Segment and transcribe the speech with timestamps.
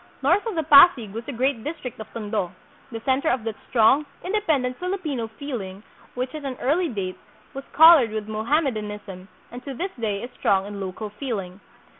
[0.23, 2.51] North of the Pasig was the great district of Tondo,
[2.91, 5.83] the center of that strong, independent Filipino feeling
[6.15, 7.19] which at an early date
[7.53, 11.59] was colored with Moham medanism and to this day is strong in local feeling.